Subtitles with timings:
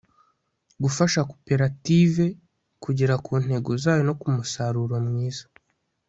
[0.83, 2.25] gufasha koperative
[2.83, 5.43] kugera ku ntego zayo no ku musaruro mwiza